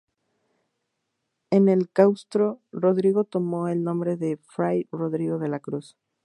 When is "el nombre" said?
3.67-4.17